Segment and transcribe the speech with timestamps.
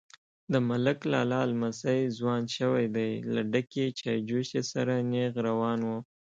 [0.51, 5.89] _د ملک لالا لمسی ځوان شوی دی، له ډکې چايجوشې سره نيغ روان و.